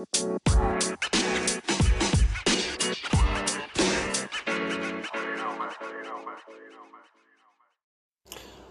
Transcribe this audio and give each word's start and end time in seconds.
Música 0.00 0.79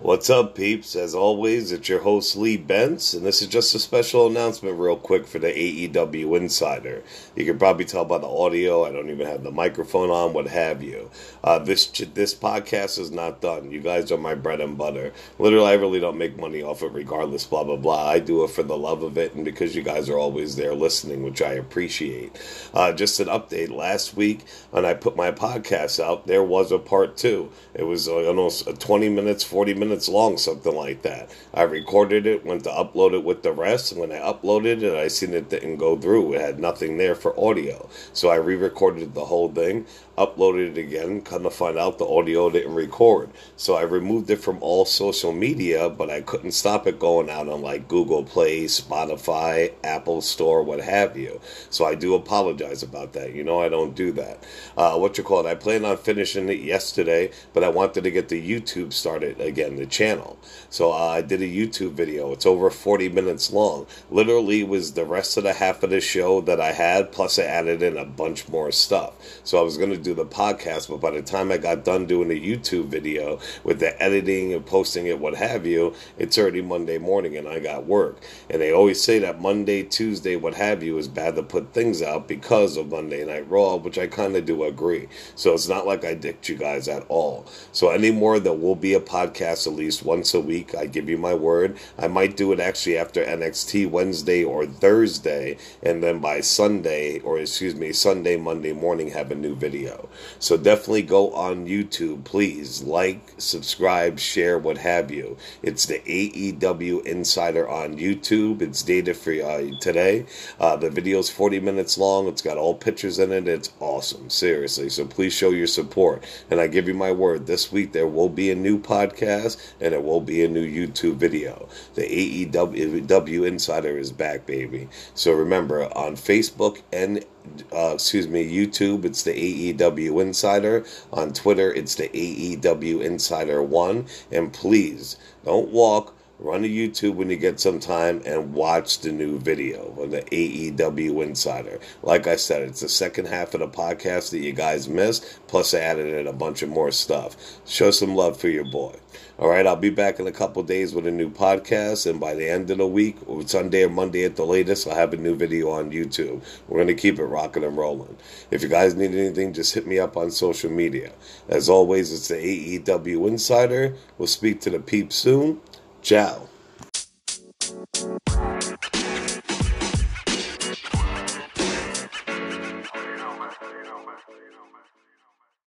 What's 0.00 0.28
up, 0.28 0.56
peeps? 0.56 0.96
As 0.96 1.14
always, 1.14 1.70
it's 1.70 1.88
your 1.88 2.00
host 2.00 2.36
Lee 2.36 2.58
Bentz, 2.58 3.14
and 3.14 3.24
this 3.24 3.40
is 3.40 3.46
just 3.46 3.76
a 3.76 3.78
special 3.78 4.26
announcement, 4.26 4.76
real 4.76 4.96
quick, 4.96 5.24
for 5.24 5.38
the 5.38 5.46
AEW 5.46 6.36
Insider. 6.36 7.04
You 7.36 7.44
can 7.44 7.58
probably 7.58 7.84
tell 7.84 8.04
by 8.04 8.18
the 8.18 8.26
audio; 8.26 8.84
I 8.84 8.90
don't 8.90 9.08
even 9.08 9.26
have 9.28 9.44
the 9.44 9.52
microphone 9.52 10.10
on, 10.10 10.32
what 10.32 10.48
have 10.48 10.82
you. 10.82 11.10
Uh, 11.44 11.60
this 11.60 11.86
this 11.86 12.34
podcast 12.34 12.98
is 12.98 13.12
not 13.12 13.40
done. 13.40 13.70
You 13.70 13.80
guys 13.80 14.10
are 14.10 14.18
my 14.18 14.34
bread 14.34 14.60
and 14.60 14.76
butter. 14.76 15.12
Literally, 15.38 15.70
I 15.70 15.74
really 15.74 16.00
don't 16.00 16.18
make 16.18 16.36
money 16.38 16.60
off 16.60 16.82
it, 16.82 16.92
regardless. 16.92 17.46
Blah 17.46 17.62
blah 17.62 17.76
blah. 17.76 18.08
I 18.08 18.18
do 18.18 18.42
it 18.42 18.50
for 18.50 18.64
the 18.64 18.76
love 18.76 19.04
of 19.04 19.16
it, 19.16 19.34
and 19.34 19.44
because 19.44 19.76
you 19.76 19.82
guys 19.82 20.10
are 20.10 20.18
always 20.18 20.56
there 20.56 20.74
listening, 20.74 21.22
which 21.22 21.40
I 21.40 21.52
appreciate. 21.52 22.36
Uh, 22.74 22.92
just 22.92 23.20
an 23.20 23.28
update. 23.28 23.70
Last 23.70 24.16
week, 24.16 24.40
when 24.72 24.84
I 24.84 24.94
put 24.94 25.16
my 25.16 25.30
podcast 25.30 26.02
out, 26.02 26.26
there 26.26 26.42
was 26.42 26.72
a 26.72 26.78
part 26.80 27.16
two. 27.16 27.52
It 27.74 27.84
was 27.84 28.08
uh, 28.08 28.26
almost 28.26 28.80
20 28.80 29.08
minutes, 29.08 29.44
40 29.44 29.74
minutes 29.74 29.83
minutes 29.84 30.08
long, 30.08 30.36
something 30.36 30.74
like 30.74 31.02
that. 31.02 31.30
I 31.52 31.62
recorded 31.62 32.26
it, 32.26 32.44
went 32.44 32.64
to 32.64 32.70
upload 32.70 33.14
it 33.14 33.24
with 33.24 33.42
the 33.42 33.52
rest, 33.52 33.92
and 33.92 34.00
when 34.00 34.12
I 34.12 34.18
uploaded 34.18 34.82
it, 34.82 34.94
I 34.94 35.08
seen 35.08 35.34
it 35.34 35.48
didn't 35.50 35.76
go 35.76 35.96
through. 35.96 36.34
It 36.34 36.40
had 36.40 36.58
nothing 36.58 36.96
there 36.96 37.14
for 37.14 37.38
audio. 37.38 37.88
So 38.12 38.28
I 38.30 38.36
re 38.36 38.56
recorded 38.56 39.14
the 39.14 39.24
whole 39.26 39.50
thing, 39.52 39.86
uploaded 40.16 40.70
it 40.70 40.78
again, 40.78 41.20
come 41.22 41.42
to 41.42 41.50
find 41.50 41.76
out 41.76 41.98
the 41.98 42.06
audio 42.06 42.50
didn't 42.50 42.74
record. 42.74 43.30
So 43.56 43.74
I 43.74 43.82
removed 43.82 44.30
it 44.30 44.40
from 44.40 44.58
all 44.60 44.84
social 44.84 45.32
media, 45.32 45.90
but 45.90 46.10
I 46.10 46.20
couldn't 46.20 46.52
stop 46.52 46.86
it 46.86 46.98
going 46.98 47.28
out 47.28 47.48
on 47.48 47.62
like 47.62 47.88
Google 47.88 48.24
Play, 48.24 48.64
Spotify, 48.64 49.72
Apple 49.82 50.20
Store, 50.20 50.62
what 50.62 50.80
have 50.80 51.16
you. 51.16 51.40
So 51.70 51.84
I 51.84 51.94
do 51.94 52.14
apologize 52.14 52.82
about 52.82 53.12
that. 53.14 53.34
You 53.34 53.44
know, 53.44 53.60
I 53.60 53.68
don't 53.68 53.94
do 53.94 54.12
that. 54.12 54.44
Uh, 54.76 54.96
what 54.96 55.18
you 55.18 55.24
call 55.24 55.46
it? 55.46 55.50
I 55.50 55.54
planned 55.54 55.86
on 55.86 55.96
finishing 55.96 56.48
it 56.48 56.60
yesterday, 56.60 57.30
but 57.52 57.64
I 57.64 57.68
wanted 57.68 58.04
to 58.04 58.10
get 58.10 58.28
the 58.28 58.40
YouTube 58.40 58.92
started 58.92 59.40
again 59.40 59.76
the 59.76 59.86
channel. 59.86 60.38
So 60.70 60.92
uh, 60.92 60.96
I 60.96 61.22
did 61.22 61.42
a 61.42 61.46
YouTube 61.46 61.92
video. 61.92 62.32
It's 62.32 62.46
over 62.46 62.70
40 62.70 63.08
minutes 63.08 63.52
long. 63.52 63.86
Literally 64.10 64.62
was 64.62 64.92
the 64.92 65.04
rest 65.04 65.36
of 65.36 65.44
the 65.44 65.54
half 65.54 65.82
of 65.82 65.90
the 65.90 66.00
show 66.00 66.40
that 66.42 66.60
I 66.60 66.72
had, 66.72 67.12
plus 67.12 67.38
I 67.38 67.44
added 67.44 67.82
in 67.82 67.96
a 67.96 68.04
bunch 68.04 68.48
more 68.48 68.70
stuff. 68.72 69.14
So 69.44 69.58
I 69.58 69.62
was 69.62 69.76
going 69.76 69.90
to 69.90 70.03
do 70.04 70.14
the 70.14 70.26
podcast, 70.26 70.88
but 70.88 71.00
by 71.00 71.10
the 71.10 71.22
time 71.22 71.50
I 71.50 71.56
got 71.56 71.84
done 71.84 72.06
doing 72.06 72.28
the 72.28 72.40
YouTube 72.40 72.86
video 72.86 73.40
with 73.64 73.80
the 73.80 74.00
editing 74.00 74.52
and 74.52 74.64
posting 74.64 75.06
it, 75.06 75.18
what 75.18 75.34
have 75.34 75.66
you, 75.66 75.94
it's 76.18 76.38
already 76.38 76.62
Monday 76.62 76.98
morning 76.98 77.36
and 77.36 77.48
I 77.48 77.58
got 77.58 77.86
work. 77.86 78.22
And 78.50 78.60
they 78.60 78.72
always 78.72 79.02
say 79.02 79.18
that 79.20 79.40
Monday, 79.40 79.82
Tuesday, 79.82 80.36
what 80.36 80.54
have 80.54 80.82
you, 80.82 80.98
is 80.98 81.08
bad 81.08 81.34
to 81.36 81.42
put 81.42 81.72
things 81.72 82.02
out 82.02 82.28
because 82.28 82.76
of 82.76 82.90
Monday 82.90 83.24
Night 83.24 83.50
Raw, 83.50 83.76
which 83.76 83.98
I 83.98 84.06
kind 84.06 84.36
of 84.36 84.44
do 84.44 84.64
agree. 84.64 85.08
So 85.34 85.54
it's 85.54 85.68
not 85.68 85.86
like 85.86 86.04
I 86.04 86.14
dicked 86.14 86.48
you 86.48 86.56
guys 86.56 86.86
at 86.86 87.04
all. 87.08 87.46
So 87.72 87.90
anymore, 87.90 88.38
there 88.38 88.52
will 88.52 88.76
be 88.76 88.94
a 88.94 89.00
podcast 89.00 89.66
at 89.66 89.72
least 89.72 90.04
once 90.04 90.34
a 90.34 90.40
week. 90.40 90.74
I 90.74 90.86
give 90.86 91.08
you 91.08 91.16
my 91.16 91.34
word. 91.34 91.78
I 91.98 92.08
might 92.08 92.36
do 92.36 92.52
it 92.52 92.60
actually 92.60 92.98
after 92.98 93.24
NXT 93.24 93.90
Wednesday 93.90 94.44
or 94.44 94.66
Thursday, 94.66 95.56
and 95.82 96.02
then 96.02 96.18
by 96.18 96.40
Sunday, 96.40 97.20
or 97.20 97.38
excuse 97.38 97.74
me, 97.74 97.92
Sunday, 97.92 98.36
Monday 98.36 98.72
morning, 98.72 99.08
have 99.08 99.30
a 99.30 99.34
new 99.34 99.54
video. 99.54 99.93
So 100.38 100.56
definitely 100.56 101.02
go 101.02 101.32
on 101.32 101.66
YouTube, 101.66 102.24
please. 102.24 102.82
Like, 102.82 103.34
subscribe, 103.38 104.18
share, 104.18 104.58
what 104.58 104.78
have 104.78 105.10
you. 105.10 105.36
It's 105.62 105.86
the 105.86 106.00
AEW 106.00 107.04
Insider 107.06 107.68
on 107.68 107.96
YouTube. 107.96 108.62
It's 108.62 108.82
dated 108.82 109.16
for 109.16 109.32
uh, 109.32 109.70
today. 109.80 110.26
Uh, 110.58 110.76
the 110.76 110.88
is 111.18 111.30
40 111.30 111.60
minutes 111.60 111.98
long. 111.98 112.28
It's 112.28 112.42
got 112.42 112.56
all 112.56 112.74
pictures 112.74 113.18
in 113.18 113.32
it. 113.32 113.48
It's 113.48 113.72
awesome, 113.80 114.30
seriously. 114.30 114.88
So 114.88 115.04
please 115.04 115.32
show 115.32 115.50
your 115.50 115.66
support. 115.66 116.24
And 116.50 116.60
I 116.60 116.66
give 116.66 116.88
you 116.88 116.94
my 116.94 117.12
word, 117.12 117.46
this 117.46 117.70
week 117.72 117.92
there 117.92 118.06
will 118.06 118.28
be 118.28 118.50
a 118.50 118.54
new 118.54 118.78
podcast 118.78 119.60
and 119.80 119.94
it 119.94 120.02
will 120.02 120.20
be 120.20 120.44
a 120.44 120.48
new 120.48 120.66
YouTube 120.66 121.16
video. 121.16 121.68
The 121.94 122.02
AEW 122.02 123.46
Insider 123.46 123.98
is 123.98 124.12
back, 124.12 124.46
baby. 124.46 124.88
So 125.14 125.32
remember, 125.32 125.84
on 125.96 126.16
Facebook 126.16 126.82
and 126.92 127.24
uh, 127.72 127.92
excuse 127.94 128.28
me, 128.28 128.50
YouTube, 128.50 129.04
it's 129.04 129.22
the 129.22 129.74
AEW 129.74 130.20
Insider. 130.22 130.84
On 131.12 131.32
Twitter, 131.32 131.72
it's 131.72 131.94
the 131.94 132.08
AEW 132.08 133.02
Insider 133.02 133.62
One. 133.62 134.06
And 134.30 134.52
please 134.52 135.16
don't 135.44 135.70
walk 135.70 136.14
run 136.44 136.60
to 136.60 136.68
YouTube 136.68 137.14
when 137.14 137.30
you 137.30 137.36
get 137.36 137.58
some 137.58 137.80
time 137.80 138.20
and 138.26 138.52
watch 138.52 138.98
the 138.98 139.10
new 139.10 139.38
video 139.38 139.94
on 139.98 140.10
the 140.10 140.20
AEW 140.20 141.24
Insider. 141.24 141.80
Like 142.02 142.26
I 142.26 142.36
said, 142.36 142.62
it's 142.62 142.80
the 142.80 142.88
second 142.88 143.28
half 143.28 143.54
of 143.54 143.60
the 143.60 143.68
podcast 143.68 144.30
that 144.30 144.40
you 144.40 144.52
guys 144.52 144.86
missed, 144.86 145.40
plus 145.48 145.72
I 145.72 145.78
added 145.80 146.06
in 146.06 146.26
a 146.26 146.34
bunch 146.34 146.62
of 146.62 146.68
more 146.68 146.92
stuff. 146.92 147.34
Show 147.66 147.90
some 147.90 148.14
love 148.14 148.38
for 148.38 148.48
your 148.48 148.66
boy. 148.66 148.94
All 149.38 149.48
right, 149.48 149.66
I'll 149.66 149.74
be 149.74 149.90
back 149.90 150.20
in 150.20 150.26
a 150.26 150.32
couple 150.32 150.62
days 150.62 150.94
with 150.94 151.06
a 151.06 151.10
new 151.10 151.30
podcast, 151.30 152.08
and 152.08 152.20
by 152.20 152.34
the 152.34 152.48
end 152.48 152.70
of 152.70 152.78
the 152.78 152.86
week, 152.86 153.16
Sunday 153.46 153.84
or 153.84 153.88
Monday 153.88 154.24
at 154.24 154.36
the 154.36 154.44
latest, 154.44 154.86
I'll 154.86 154.94
have 154.94 155.14
a 155.14 155.16
new 155.16 155.34
video 155.34 155.70
on 155.70 155.90
YouTube. 155.90 156.42
We're 156.68 156.76
going 156.76 156.94
to 156.94 156.94
keep 156.94 157.18
it 157.18 157.24
rocking 157.24 157.64
and 157.64 157.76
rolling. 157.76 158.16
If 158.50 158.62
you 158.62 158.68
guys 158.68 158.94
need 158.94 159.14
anything, 159.14 159.54
just 159.54 159.72
hit 159.72 159.86
me 159.86 159.98
up 159.98 160.16
on 160.16 160.30
social 160.30 160.70
media. 160.70 161.10
As 161.48 161.70
always, 161.70 162.12
it's 162.12 162.28
the 162.28 162.34
AEW 162.34 163.28
Insider. 163.28 163.94
We'll 164.18 164.28
speak 164.28 164.60
to 164.60 164.70
the 164.70 164.78
peeps 164.78 165.16
soon. 165.16 165.60
Tchau. 166.04 166.53